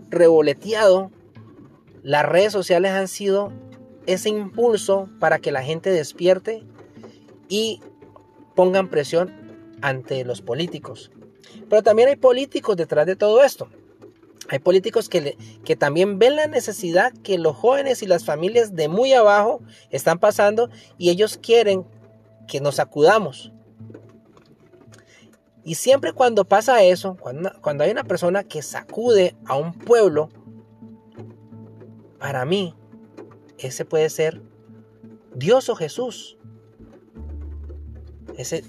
revoleteado. 0.09 1.11
Las 2.03 2.25
redes 2.25 2.53
sociales 2.53 2.91
han 2.91 3.07
sido 3.07 3.51
ese 4.07 4.29
impulso 4.29 5.09
para 5.19 5.37
que 5.37 5.51
la 5.51 5.61
gente 5.61 5.91
despierte 5.91 6.63
y 7.47 7.81
pongan 8.55 8.89
presión 8.89 9.31
ante 9.81 10.25
los 10.25 10.41
políticos. 10.41 11.11
Pero 11.69 11.83
también 11.83 12.09
hay 12.09 12.15
políticos 12.15 12.75
detrás 12.75 13.05
de 13.05 13.15
todo 13.15 13.43
esto. 13.43 13.69
Hay 14.49 14.59
políticos 14.59 15.09
que, 15.09 15.37
que 15.63 15.75
también 15.75 16.19
ven 16.19 16.37
la 16.37 16.47
necesidad 16.47 17.13
que 17.21 17.37
los 17.37 17.55
jóvenes 17.55 18.01
y 18.01 18.07
las 18.07 18.25
familias 18.25 18.75
de 18.75 18.87
muy 18.87 19.13
abajo 19.13 19.61
están 19.89 20.19
pasando 20.19 20.69
y 20.97 21.09
ellos 21.09 21.37
quieren 21.37 21.85
que 22.47 22.61
nos 22.61 22.79
acudamos. 22.79 23.51
Y 25.65 25.75
siempre 25.75 26.13
cuando 26.13 26.45
pasa 26.45 26.81
eso, 26.81 27.17
cuando, 27.19 27.51
cuando 27.61 27.83
hay 27.83 27.91
una 27.91 28.05
persona 28.05 28.45
que 28.45 28.61
sacude 28.61 29.35
a 29.45 29.57
un 29.57 29.73
pueblo, 29.73 30.29
para 32.19 32.45
mí, 32.45 32.73
ese 33.59 33.85
puede 33.85 34.09
ser 34.09 34.41
Dios 35.35 35.69
o 35.69 35.75
Jesús. 35.75 36.37
Ese, 38.37 38.63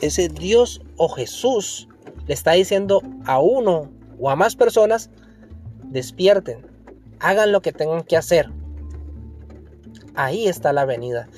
ese 0.00 0.28
Dios 0.28 0.82
o 0.96 1.08
Jesús 1.08 1.88
le 2.26 2.34
está 2.34 2.52
diciendo 2.52 3.02
a 3.24 3.40
uno 3.40 3.90
o 4.18 4.30
a 4.30 4.36
más 4.36 4.56
personas, 4.56 5.10
despierten, 5.84 6.66
hagan 7.20 7.52
lo 7.52 7.60
que 7.60 7.72
tengan 7.72 8.02
que 8.02 8.16
hacer. 8.16 8.50
Ahí 10.14 10.48
está 10.48 10.72
la 10.72 10.86
venida. 10.86 11.28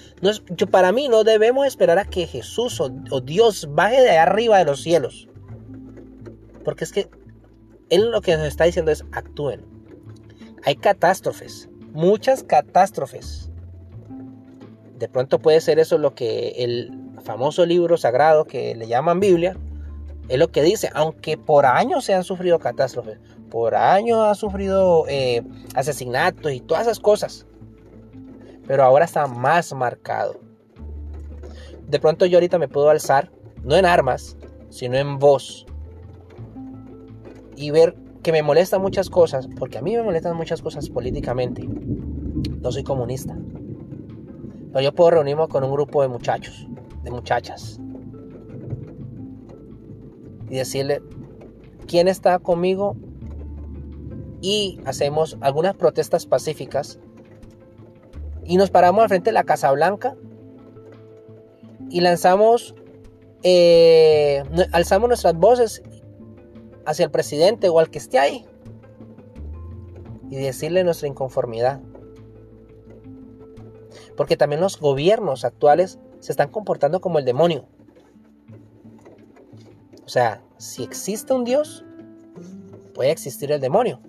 Yo, 0.50 0.66
para 0.68 0.92
mí 0.92 1.08
no 1.08 1.24
debemos 1.24 1.66
esperar 1.66 1.98
a 1.98 2.04
que 2.04 2.26
Jesús 2.26 2.80
o, 2.80 3.20
Dios 3.20 3.68
baje 3.70 4.00
de 4.00 4.16
arriba 4.16 4.58
de 4.58 4.64
los 4.64 4.82
cielos. 4.82 5.28
Porque 6.64 6.84
es 6.84 6.92
que 6.92 7.10
Él 7.90 8.10
lo 8.12 8.20
que 8.20 8.36
nos 8.36 8.46
está 8.46 8.64
diciendo 8.64 8.92
es 8.92 9.04
actúen. 9.10 9.64
Hay 10.64 10.76
catástrofes, 10.76 11.68
muchas 11.98 12.44
catástrofes. 12.44 13.50
De 14.98 15.08
pronto 15.08 15.40
puede 15.40 15.60
ser 15.60 15.80
eso 15.80 15.98
lo 15.98 16.14
que 16.14 16.50
el 16.58 16.92
famoso 17.24 17.66
libro 17.66 17.96
sagrado 17.96 18.44
que 18.44 18.76
le 18.76 18.86
llaman 18.86 19.18
Biblia 19.18 19.56
es 20.28 20.38
lo 20.38 20.52
que 20.52 20.62
dice, 20.62 20.90
aunque 20.94 21.36
por 21.36 21.66
años 21.66 22.04
se 22.04 22.14
han 22.14 22.22
sufrido 22.22 22.60
catástrofes, 22.60 23.18
por 23.50 23.74
años 23.74 24.20
ha 24.20 24.36
sufrido 24.36 25.06
eh, 25.08 25.42
asesinatos 25.74 26.52
y 26.52 26.60
todas 26.60 26.84
esas 26.84 27.00
cosas, 27.00 27.46
pero 28.68 28.84
ahora 28.84 29.04
está 29.04 29.26
más 29.26 29.72
marcado. 29.72 30.38
De 31.88 31.98
pronto 31.98 32.26
yo 32.26 32.36
ahorita 32.36 32.60
me 32.60 32.68
puedo 32.68 32.90
alzar, 32.90 33.32
no 33.64 33.74
en 33.74 33.84
armas, 33.84 34.36
sino 34.70 34.96
en 34.96 35.18
voz, 35.18 35.66
y 37.56 37.72
ver 37.72 37.96
que 38.22 38.32
me 38.32 38.42
molestan 38.42 38.82
muchas 38.82 39.10
cosas, 39.10 39.48
porque 39.58 39.78
a 39.78 39.82
mí 39.82 39.96
me 39.96 40.02
molestan 40.02 40.36
muchas 40.36 40.62
cosas 40.62 40.88
políticamente. 40.88 41.66
No 42.60 42.72
soy 42.72 42.82
comunista. 42.82 43.36
Pero 44.72 44.80
yo 44.80 44.94
puedo 44.94 45.10
reunirme 45.10 45.48
con 45.48 45.64
un 45.64 45.72
grupo 45.72 46.02
de 46.02 46.08
muchachos, 46.08 46.66
de 47.02 47.10
muchachas, 47.10 47.80
y 50.50 50.56
decirle 50.56 51.02
quién 51.86 52.08
está 52.08 52.38
conmigo 52.38 52.96
y 54.40 54.80
hacemos 54.84 55.36
algunas 55.40 55.74
protestas 55.74 56.26
pacíficas 56.26 56.98
y 58.44 58.56
nos 58.56 58.70
paramos 58.70 59.02
al 59.02 59.08
frente 59.08 59.30
de 59.30 59.34
la 59.34 59.44
Casa 59.44 59.70
Blanca 59.72 60.16
y 61.90 62.00
lanzamos, 62.00 62.74
eh, 63.42 64.42
alzamos 64.72 65.08
nuestras 65.08 65.34
voces 65.34 65.82
hacia 66.88 67.04
el 67.04 67.10
presidente 67.10 67.68
o 67.68 67.78
al 67.78 67.90
que 67.90 67.98
esté 67.98 68.18
ahí 68.18 68.46
y 70.30 70.36
decirle 70.36 70.84
nuestra 70.84 71.06
inconformidad. 71.06 71.82
Porque 74.16 74.38
también 74.38 74.62
los 74.62 74.80
gobiernos 74.80 75.44
actuales 75.44 75.98
se 76.20 76.32
están 76.32 76.48
comportando 76.48 77.02
como 77.02 77.18
el 77.18 77.26
demonio. 77.26 77.66
O 80.06 80.08
sea, 80.08 80.42
si 80.56 80.82
existe 80.82 81.34
un 81.34 81.44
Dios, 81.44 81.84
puede 82.94 83.10
existir 83.10 83.52
el 83.52 83.60
demonio. 83.60 84.00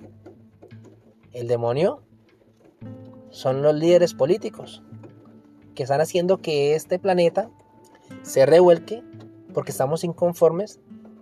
El 1.33 1.50
demonio 1.50 2.01
son 3.29 3.62
los 3.62 3.75
líderes 3.75 4.13
políticos 4.13 4.83
que 5.75 5.83
están 5.83 6.00
haciendo 6.00 6.38
que 6.38 6.75
este 6.75 6.98
planeta 6.98 7.51
se 8.21 8.45
revuelque 8.45 9.03
porque 9.53 9.71
estamos 9.71 10.05
inconformes 10.05 10.79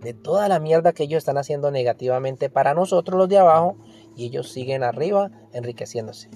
de 0.08 0.14
toda 0.14 0.48
la 0.48 0.62
mierda 0.62 0.94
que 0.94 1.04
ellos 1.04 1.18
están 1.18 1.38
haciendo 1.38 1.70
negativamente 1.70 2.50
para 2.50 2.74
nosotros 2.74 3.20
los 3.20 3.28
de 3.28 3.40
abajo 3.40 3.76
y 4.16 4.24
ellos 4.24 4.50
siguen 4.50 4.82
arriba 4.82 5.32
enriqueciéndose. 5.52 6.30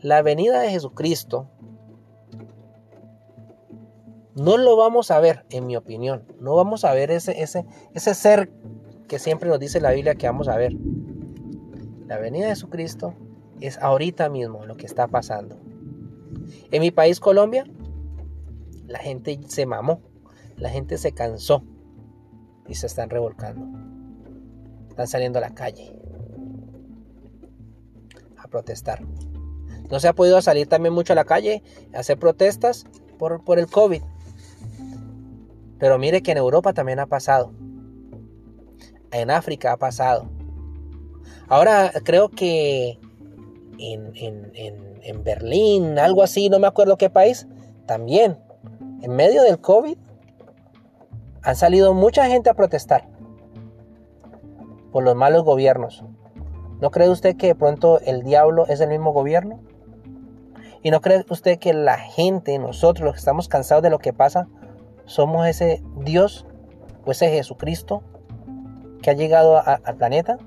La 0.00 0.22
venida 0.22 0.62
de 0.62 0.70
Jesucristo 0.70 1.50
no 4.34 4.56
lo 4.56 4.74
vamos 4.74 5.10
a 5.10 5.20
ver, 5.20 5.44
en 5.50 5.66
mi 5.66 5.76
opinión. 5.76 6.24
No 6.40 6.54
vamos 6.54 6.86
a 6.86 6.94
ver 6.94 7.10
ese, 7.10 7.42
ese, 7.42 7.66
ese 7.92 8.14
ser 8.14 8.50
que 9.06 9.18
siempre 9.18 9.50
nos 9.50 9.60
dice 9.60 9.78
la 9.78 9.90
Biblia 9.90 10.14
que 10.14 10.26
vamos 10.26 10.48
a 10.48 10.56
ver. 10.56 10.72
La 12.06 12.16
venida 12.16 12.44
de 12.44 12.52
Jesucristo 12.52 13.12
es 13.60 13.76
ahorita 13.82 14.30
mismo 14.30 14.64
lo 14.64 14.78
que 14.78 14.86
está 14.86 15.08
pasando. 15.08 15.58
En 16.70 16.80
mi 16.80 16.90
país, 16.90 17.20
Colombia, 17.20 17.66
la 18.86 18.98
gente 18.98 19.38
se 19.46 19.66
mamó, 19.66 20.00
la 20.56 20.70
gente 20.70 20.96
se 20.96 21.12
cansó 21.12 21.62
y 22.68 22.74
se 22.74 22.86
están 22.86 23.10
revolcando. 23.10 23.66
Están 24.88 25.06
saliendo 25.06 25.38
a 25.38 25.42
la 25.42 25.54
calle 25.54 25.98
a 28.36 28.48
protestar. 28.48 29.02
No 29.90 30.00
se 30.00 30.08
ha 30.08 30.12
podido 30.12 30.40
salir 30.42 30.68
también 30.68 30.94
mucho 30.94 31.12
a 31.12 31.16
la 31.16 31.24
calle 31.24 31.62
a 31.94 32.00
hacer 32.00 32.18
protestas 32.18 32.86
por, 33.18 33.44
por 33.44 33.58
el 33.58 33.66
COVID. 33.66 34.02
Pero 35.78 35.98
mire 35.98 36.22
que 36.22 36.32
en 36.32 36.38
Europa 36.38 36.72
también 36.72 36.98
ha 36.98 37.06
pasado. 37.06 37.52
En 39.12 39.30
África 39.30 39.72
ha 39.72 39.76
pasado. 39.76 40.28
Ahora 41.48 41.92
creo 42.04 42.28
que 42.28 42.98
en, 43.78 44.12
en, 44.54 45.24
Berlín, 45.24 45.98
algo 45.98 46.22
así, 46.22 46.48
no 46.48 46.58
me 46.58 46.66
acuerdo 46.66 46.96
qué 46.96 47.10
país, 47.10 47.46
también, 47.86 48.38
en 49.02 49.14
medio 49.14 49.42
del 49.42 49.60
COVID, 49.60 49.96
han 51.46 51.54
salido 51.54 51.94
mucha 51.94 52.26
gente 52.26 52.50
a 52.50 52.54
protestar 52.54 53.06
por 54.90 55.04
los 55.04 55.14
malos 55.14 55.44
gobiernos. 55.44 56.04
¿No 56.80 56.90
cree 56.90 57.08
usted 57.08 57.36
que 57.36 57.46
de 57.46 57.54
pronto 57.54 58.00
el 58.00 58.24
diablo 58.24 58.66
es 58.66 58.80
el 58.80 58.88
mismo 58.88 59.12
gobierno? 59.12 59.60
¿Y 60.82 60.90
no 60.90 61.00
cree 61.00 61.24
usted 61.28 61.60
que 61.60 61.72
la 61.72 61.98
gente, 61.98 62.58
nosotros 62.58 63.04
los 63.04 63.14
que 63.14 63.20
estamos 63.20 63.46
cansados 63.46 63.84
de 63.84 63.90
lo 63.90 64.00
que 64.00 64.12
pasa, 64.12 64.48
somos 65.04 65.46
ese 65.46 65.84
Dios 65.98 66.46
o 67.04 67.12
ese 67.12 67.30
Jesucristo 67.30 68.02
que 69.00 69.10
ha 69.10 69.14
llegado 69.14 69.62
al 69.64 69.96
planeta. 69.96 70.38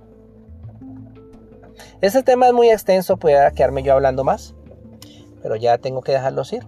Este 2.01 2.23
tema 2.23 2.47
es 2.47 2.53
muy 2.53 2.69
extenso, 2.69 3.15
puede 3.15 3.53
quedarme 3.53 3.83
yo 3.83 3.93
hablando 3.93 4.25
más, 4.25 4.53
pero 5.41 5.55
ya 5.55 5.77
tengo 5.77 6.01
que 6.01 6.11
dejarlos 6.11 6.51
ir. 6.51 6.67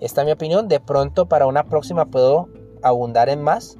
Esta 0.00 0.22
es 0.22 0.24
mi 0.24 0.32
opinión, 0.32 0.66
de 0.66 0.80
pronto 0.80 1.26
para 1.26 1.46
una 1.46 1.64
próxima 1.64 2.06
puedo 2.06 2.48
abundar 2.82 3.28
en 3.28 3.42
más, 3.42 3.78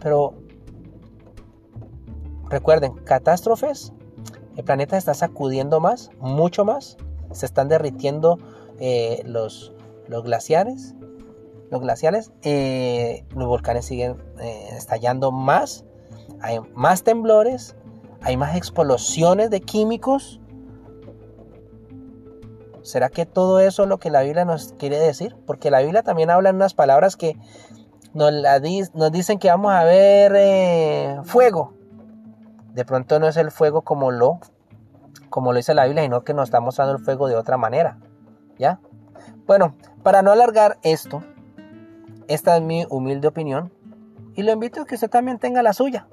pero 0.00 0.34
recuerden, 2.48 2.94
catástrofes, 3.04 3.92
el 4.56 4.64
planeta 4.64 4.96
está 4.96 5.14
sacudiendo 5.14 5.80
más, 5.80 6.10
mucho 6.20 6.64
más, 6.64 6.96
se 7.32 7.46
están 7.46 7.68
derritiendo 7.68 8.38
eh, 8.78 9.22
los, 9.24 9.72
los 10.08 10.24
glaciares, 10.24 10.94
los 11.70 11.80
glaciares, 11.80 12.32
eh, 12.42 13.24
los 13.34 13.46
volcanes 13.46 13.84
siguen 13.84 14.16
eh, 14.40 14.68
estallando 14.76 15.30
más, 15.30 15.84
hay 16.40 16.58
más 16.74 17.04
temblores, 17.04 17.76
hay 18.22 18.36
más 18.36 18.56
explosiones 18.56 19.50
de 19.50 19.60
químicos. 19.60 20.40
¿Será 22.90 23.08
que 23.08 23.24
todo 23.24 23.60
eso 23.60 23.84
es 23.84 23.88
lo 23.88 23.98
que 23.98 24.10
la 24.10 24.22
Biblia 24.22 24.44
nos 24.44 24.72
quiere 24.72 24.98
decir? 24.98 25.36
Porque 25.46 25.70
la 25.70 25.80
Biblia 25.80 26.02
también 26.02 26.28
habla 26.28 26.50
en 26.50 26.56
unas 26.56 26.74
palabras 26.74 27.16
que 27.16 27.36
nos, 28.14 28.32
nos 28.94 29.12
dicen 29.12 29.38
que 29.38 29.48
vamos 29.48 29.72
a 29.72 29.84
ver 29.84 30.32
eh, 30.34 31.20
fuego. 31.22 31.74
De 32.74 32.84
pronto 32.84 33.20
no 33.20 33.28
es 33.28 33.36
el 33.36 33.52
fuego 33.52 33.82
como 33.82 34.10
lo, 34.10 34.40
como 35.28 35.52
lo 35.52 35.58
dice 35.58 35.72
la 35.72 35.84
Biblia, 35.84 36.02
sino 36.02 36.24
que 36.24 36.34
nos 36.34 36.48
está 36.48 36.58
mostrando 36.60 36.96
el 36.96 37.04
fuego 37.04 37.28
de 37.28 37.36
otra 37.36 37.56
manera. 37.56 37.98
¿Ya? 38.58 38.80
Bueno, 39.46 39.76
para 40.02 40.22
no 40.22 40.32
alargar 40.32 40.78
esto, 40.82 41.22
esta 42.26 42.56
es 42.56 42.62
mi 42.62 42.86
humilde 42.90 43.28
opinión 43.28 43.72
y 44.34 44.42
lo 44.42 44.52
invito 44.52 44.80
a 44.80 44.84
que 44.84 44.96
usted 44.96 45.10
también 45.10 45.38
tenga 45.38 45.62
la 45.62 45.72
suya. 45.72 46.08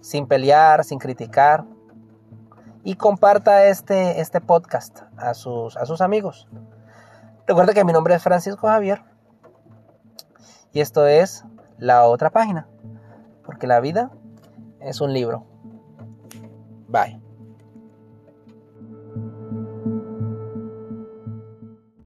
Sin 0.00 0.28
pelear, 0.28 0.84
sin 0.84 1.00
criticar. 1.00 1.64
Y 2.84 2.96
comparta 2.96 3.66
este, 3.66 4.20
este 4.20 4.40
podcast 4.40 5.02
a 5.16 5.34
sus, 5.34 5.76
a 5.76 5.86
sus 5.86 6.00
amigos. 6.00 6.48
Recuerda 7.46 7.74
que 7.74 7.84
mi 7.84 7.92
nombre 7.92 8.14
es 8.14 8.22
Francisco 8.22 8.66
Javier. 8.66 9.02
Y 10.72 10.80
esto 10.80 11.06
es 11.06 11.44
la 11.78 12.04
otra 12.06 12.30
página. 12.30 12.66
Porque 13.44 13.66
la 13.66 13.80
vida 13.80 14.10
es 14.80 15.00
un 15.00 15.12
libro. 15.12 15.44
Bye. 16.88 17.21